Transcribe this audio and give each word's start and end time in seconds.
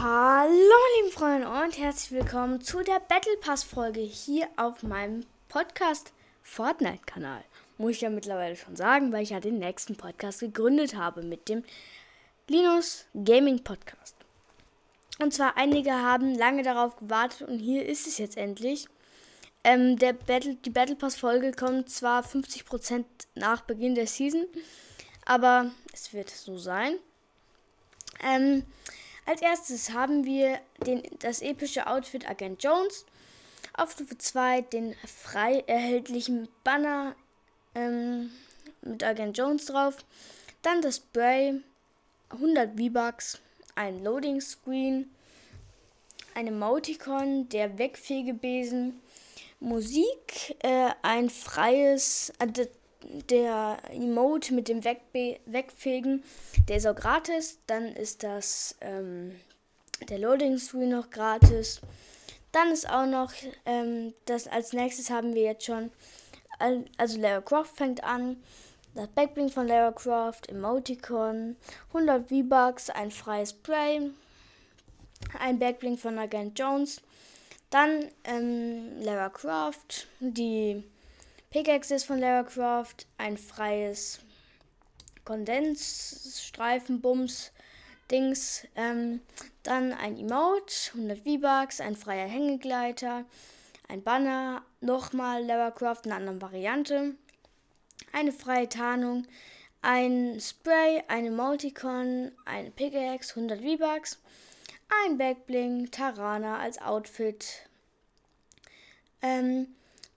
Hallo 0.00 0.46
meine 0.46 1.02
lieben 1.02 1.12
Freunde 1.12 1.48
und 1.48 1.76
herzlich 1.76 2.12
willkommen 2.12 2.60
zu 2.60 2.84
der 2.84 3.00
Battle 3.00 3.36
Pass 3.40 3.64
Folge 3.64 3.98
hier 4.00 4.46
auf 4.56 4.84
meinem 4.84 5.26
Podcast 5.48 6.12
Fortnite 6.40 7.00
Kanal. 7.04 7.42
Muss 7.78 7.96
ich 7.96 8.02
ja 8.02 8.08
mittlerweile 8.08 8.54
schon 8.54 8.76
sagen, 8.76 9.10
weil 9.10 9.24
ich 9.24 9.30
ja 9.30 9.40
den 9.40 9.58
nächsten 9.58 9.96
Podcast 9.96 10.38
gegründet 10.38 10.94
habe 10.94 11.22
mit 11.22 11.48
dem 11.48 11.64
Linus 12.46 13.06
Gaming 13.12 13.64
Podcast. 13.64 14.14
Und 15.18 15.34
zwar 15.34 15.56
einige 15.56 15.90
haben 15.90 16.32
lange 16.32 16.62
darauf 16.62 16.94
gewartet 16.94 17.48
und 17.48 17.58
hier 17.58 17.84
ist 17.84 18.06
es 18.06 18.18
jetzt 18.18 18.36
endlich. 18.36 18.86
Ähm, 19.64 19.98
der 19.98 20.12
Battle, 20.12 20.54
die 20.54 20.70
Battle 20.70 20.94
Pass 20.94 21.16
Folge 21.16 21.50
kommt 21.50 21.90
zwar 21.90 22.22
50% 22.22 23.04
nach 23.34 23.62
Beginn 23.62 23.96
der 23.96 24.06
Season, 24.06 24.46
aber 25.24 25.72
es 25.92 26.12
wird 26.12 26.30
so 26.30 26.56
sein. 26.56 26.94
Ähm, 28.22 28.64
als 29.28 29.42
erstes 29.42 29.92
haben 29.92 30.24
wir 30.24 30.58
den, 30.86 31.02
das 31.18 31.42
epische 31.42 31.86
Outfit 31.86 32.26
Agent 32.26 32.62
Jones. 32.62 33.04
Auf 33.74 33.92
Stufe 33.92 34.16
2 34.16 34.62
den 34.62 34.94
frei 35.06 35.62
erhältlichen 35.66 36.48
Banner 36.64 37.14
ähm, 37.74 38.30
mit 38.80 39.04
Agent 39.04 39.36
Jones 39.36 39.66
drauf. 39.66 39.98
Dann 40.62 40.80
das 40.80 40.96
Spray, 40.96 41.60
100 42.30 42.80
V-Bucks, 42.80 43.38
ein 43.74 44.02
Loading 44.02 44.40
Screen, 44.40 45.10
ein 46.34 46.46
Emoticon, 46.46 47.50
der 47.50 47.76
Wegfegebesen, 47.76 48.98
Musik, 49.60 50.56
äh, 50.60 50.90
ein 51.02 51.28
freies, 51.28 52.32
äh, 52.38 52.66
der 53.02 53.78
Emote 53.90 54.54
mit 54.54 54.68
dem 54.68 54.84
Wegbe 54.84 55.38
Wegfegen, 55.46 56.24
der 56.68 56.76
ist 56.76 56.86
auch 56.86 56.96
gratis. 56.96 57.58
Dann 57.66 57.88
ist 57.88 58.22
das 58.22 58.76
ähm, 58.80 59.38
der 60.08 60.18
Loading 60.18 60.58
Screen 60.58 60.90
noch 60.90 61.10
gratis. 61.10 61.80
Dann 62.52 62.70
ist 62.70 62.88
auch 62.88 63.06
noch 63.06 63.32
ähm, 63.66 64.14
das 64.24 64.46
als 64.46 64.72
nächstes 64.72 65.10
haben 65.10 65.34
wir 65.34 65.42
jetzt 65.42 65.64
schon 65.64 65.90
also 66.96 67.20
Lara 67.20 67.40
Croft 67.40 67.76
fängt 67.76 68.02
an. 68.04 68.36
Das 68.94 69.08
Backbling 69.08 69.48
von 69.48 69.68
Lara 69.68 69.92
Croft, 69.92 70.48
Emoticon, 70.48 71.56
100 71.88 72.28
V-Bucks, 72.28 72.90
ein 72.90 73.10
freies 73.10 73.50
Spray, 73.50 74.10
ein 75.38 75.58
Backbling 75.58 75.96
von 75.96 76.18
Agent 76.18 76.58
Jones, 76.58 77.00
dann 77.70 78.06
ähm, 78.24 79.00
Lara 79.00 79.28
Croft, 79.28 80.08
die 80.20 80.82
Pickaxe 81.50 81.94
ist 81.94 82.04
von 82.04 82.18
Lara 82.18 82.42
Croft, 82.42 83.06
ein 83.16 83.38
freies 83.38 84.20
Kondensstreifenbums 85.24 87.52
Dings, 88.10 88.66
ähm, 88.76 89.22
dann 89.62 89.94
ein 89.94 90.18
Emote, 90.18 90.90
100 90.92 91.20
V-Bucks, 91.20 91.80
ein 91.80 91.96
freier 91.96 92.28
Hängegleiter, 92.28 93.24
ein 93.88 94.02
Banner, 94.02 94.62
nochmal 94.82 95.42
Lara 95.42 95.70
Croft 95.70 96.04
in 96.04 96.12
einer 96.12 96.20
anderen 96.20 96.42
Variante, 96.42 97.14
eine 98.12 98.32
freie 98.32 98.68
Tarnung, 98.68 99.26
ein 99.80 100.38
Spray, 100.40 101.02
eine 101.08 101.30
Multicon, 101.30 102.30
eine 102.44 102.70
Pickaxe, 102.70 103.36
100 103.36 103.62
V-Bucks, 103.62 104.18
ein 105.06 105.16
Backbling, 105.16 105.90
Tarana 105.90 106.58
als 106.58 106.78
Outfit, 106.78 107.66
ähm, 109.22 109.68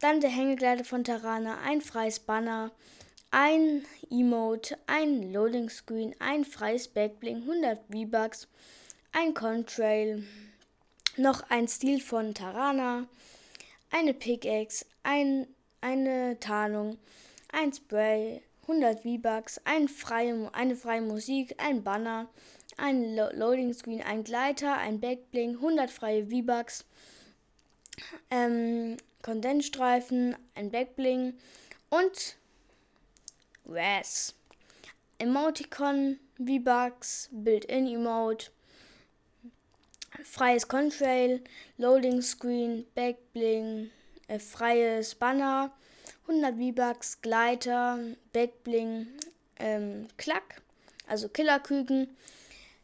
dann 0.00 0.20
der 0.20 0.30
Hängegleiter 0.30 0.84
von 0.84 1.04
Tarana, 1.04 1.58
ein 1.64 1.82
freies 1.82 2.18
Banner, 2.18 2.72
ein 3.30 3.84
Emote, 4.10 4.76
ein 4.86 5.32
Loading 5.32 5.68
Screen, 5.68 6.16
ein 6.18 6.44
freies 6.44 6.88
Backbling, 6.88 7.42
100 7.42 7.78
V-Bucks, 7.92 8.48
ein 9.12 9.34
Contrail, 9.34 10.24
noch 11.16 11.48
ein 11.50 11.68
Stil 11.68 12.00
von 12.00 12.34
Tarana, 12.34 13.06
eine 13.90 14.14
Pickaxe, 14.14 14.86
ein, 15.02 15.46
eine 15.80 16.38
Tarnung, 16.40 16.98
ein 17.52 17.72
Spray, 17.72 18.42
100 18.62 19.02
V-Bucks, 19.02 19.60
ein 19.64 19.88
freie, 19.88 20.52
eine 20.54 20.76
freie 20.76 21.02
Musik, 21.02 21.54
ein 21.58 21.84
Banner, 21.84 22.28
ein 22.78 23.14
Lo 23.14 23.28
Loading 23.32 23.74
Screen, 23.74 24.02
ein 24.02 24.24
Gleiter, 24.24 24.78
ein 24.78 24.98
Backbling, 24.98 25.56
100 25.56 25.90
freie 25.90 26.26
V-Bucks, 26.26 26.86
ähm, 28.30 28.96
Kondensstreifen, 29.22 30.36
ein 30.54 30.70
Backbling 30.70 31.34
und 31.88 32.36
Res. 33.66 34.34
Emoticon, 35.18 36.18
V-Bucks, 36.38 37.28
Built-in 37.30 37.86
Emote, 37.86 38.50
freies 40.24 40.66
Contrail, 40.66 41.42
Loading 41.76 42.22
Screen, 42.22 42.86
Backbling, 42.94 43.90
äh, 44.28 44.38
freies 44.38 45.14
Banner, 45.14 45.72
100 46.26 46.56
V-Bucks, 46.56 47.20
Gleiter, 47.20 47.98
Backbling, 48.32 49.08
ähm, 49.58 50.08
Klack, 50.16 50.62
also 51.06 51.28
Killerküken, 51.28 52.16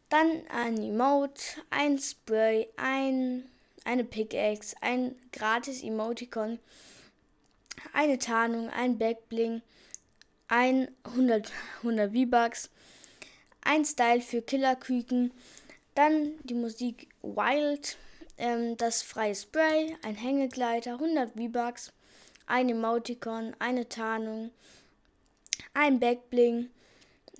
dann 0.09 0.43
ein 0.49 0.77
Emote, 0.77 1.41
ein 1.71 1.97
Spray, 1.97 2.67
ein 2.77 3.49
eine 3.87 4.03
Pickaxe, 4.03 4.75
ein 4.81 5.15
gratis 5.31 5.81
Emoticon, 5.81 6.59
eine 7.93 8.19
Tarnung, 8.19 8.69
ein 8.69 8.97
Backbling, 8.97 9.61
ein 10.49 10.89
100, 11.03 11.51
100 11.77 12.13
V-Bucks, 12.13 12.69
ein 13.61 13.85
Style 13.85 14.19
für 14.21 14.41
Killerküken, 14.41 15.31
dann 15.95 16.33
die 16.43 16.53
Musik 16.53 17.07
Wild, 17.21 17.97
ähm, 18.37 18.75
das 18.75 19.03
freie 19.03 19.35
Spray, 19.35 19.95
ein 20.03 20.15
Hängegleiter, 20.15 20.93
100 20.93 21.31
V-Bucks, 21.31 21.93
ein 22.45 22.67
Emoticon, 22.67 23.55
eine 23.59 23.87
Tarnung, 23.87 24.51
ein 25.73 26.01
Backbling, 26.01 26.69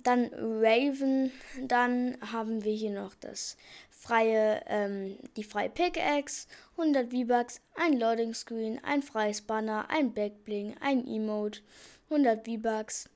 dann 0.02 0.30
Raven, 0.34 1.32
dann 1.62 2.16
haben 2.32 2.64
wir 2.64 2.72
hier 2.72 2.90
noch 2.90 3.14
das 3.14 3.56
freie, 3.90 4.62
ähm, 4.66 5.18
die 5.36 5.44
freie 5.44 5.70
Pickaxe, 5.70 6.46
100 6.76 7.10
V-Bucks, 7.10 7.60
ein 7.74 7.98
Loading 7.98 8.34
Screen, 8.34 8.82
ein 8.84 9.02
freies 9.02 9.40
Banner, 9.42 9.90
ein 9.90 10.12
Backbling, 10.12 10.76
ein 10.80 11.06
Emote, 11.06 11.60
100 12.10 12.46
V-Bucks. 12.46 13.08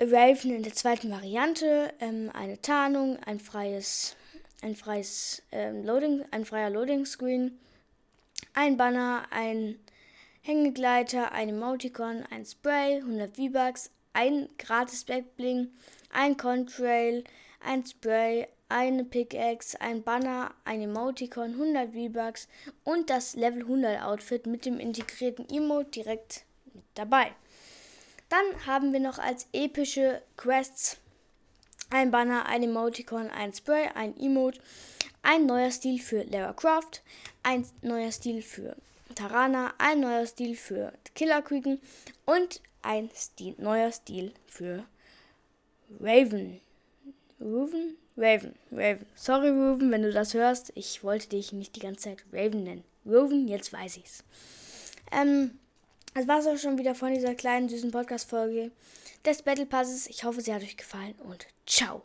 Raven 0.00 0.56
in 0.56 0.62
der 0.62 0.72
zweiten 0.72 1.10
Variante, 1.10 1.92
ähm, 2.00 2.30
eine 2.34 2.60
Tarnung, 2.60 3.18
ein 3.24 3.38
freies, 3.38 4.16
ein 4.62 4.74
freies 4.74 5.42
ähm, 5.52 5.84
Loading, 5.84 6.24
ein 6.30 6.44
freier 6.44 6.70
Loading 6.70 7.04
Screen, 7.04 7.58
ein 8.54 8.76
Banner, 8.76 9.26
ein 9.30 9.78
Hängegleiter, 10.40 11.32
ein 11.32 11.50
Emoticon, 11.50 12.24
ein 12.30 12.44
Spray, 12.44 12.96
100 12.96 13.36
V-Bucks, 13.36 13.90
ein 14.12 14.48
gratis 14.58 15.04
Backbling, 15.04 15.68
ein 16.10 16.36
Contrail, 16.36 17.24
ein 17.60 17.84
Spray, 17.86 18.48
eine 18.68 19.04
Pickaxe, 19.04 19.80
ein 19.80 20.02
Banner, 20.02 20.54
ein 20.64 20.80
Emoticon, 20.80 21.52
100 21.52 21.92
V-Bucks 21.92 22.48
und 22.84 23.10
das 23.10 23.34
Level 23.34 23.62
100 23.62 24.02
Outfit 24.02 24.46
mit 24.46 24.64
dem 24.64 24.80
integrierten 24.80 25.48
Emote 25.50 25.90
direkt 25.90 26.44
mit 26.72 26.84
dabei. 26.94 27.32
Dann 28.28 28.66
haben 28.66 28.92
wir 28.92 29.00
noch 29.00 29.18
als 29.18 29.46
epische 29.52 30.22
Quests 30.36 30.96
ein 31.90 32.10
Banner, 32.10 32.46
ein 32.46 32.62
Emoticon, 32.62 33.28
ein 33.30 33.52
Spray, 33.52 33.88
ein 33.94 34.18
Emote, 34.18 34.58
ein 35.20 35.44
neuer 35.44 35.70
Stil 35.70 36.00
für 36.00 36.24
Lara 36.24 36.54
Croft, 36.54 37.02
ein 37.42 37.66
neuer 37.82 38.10
Stil 38.10 38.40
für 38.40 38.74
Tarana, 39.14 39.74
ein 39.76 40.00
neuer 40.00 40.24
Stil 40.26 40.56
für 40.56 40.94
Killerküken 41.14 41.80
und 42.24 42.62
ein 42.82 43.10
Stil, 43.14 43.54
neuer 43.58 43.92
Stil 43.92 44.32
für 44.46 44.84
Raven. 46.00 46.60
Raven? 47.40 47.96
Raven, 48.16 48.54
Raven. 48.70 49.06
Sorry, 49.14 49.48
Raven, 49.48 49.90
wenn 49.90 50.02
du 50.02 50.12
das 50.12 50.34
hörst. 50.34 50.72
Ich 50.74 51.02
wollte 51.02 51.28
dich 51.28 51.52
nicht 51.52 51.76
die 51.76 51.80
ganze 51.80 52.10
Zeit 52.10 52.24
Raven 52.32 52.62
nennen. 52.64 52.84
Raven, 53.06 53.48
jetzt 53.48 53.72
weiß 53.72 53.96
ich's. 53.96 54.22
Ähm, 55.10 55.58
das 56.14 56.28
war's 56.28 56.46
auch 56.46 56.58
schon 56.58 56.78
wieder 56.78 56.94
von 56.94 57.14
dieser 57.14 57.34
kleinen, 57.34 57.68
süßen 57.68 57.90
Podcast-Folge 57.90 58.70
des 59.24 59.42
Battle 59.42 59.66
Passes. 59.66 60.06
Ich 60.06 60.24
hoffe, 60.24 60.40
sie 60.40 60.52
hat 60.52 60.62
euch 60.62 60.76
gefallen 60.76 61.14
und 61.24 61.46
ciao. 61.66 62.02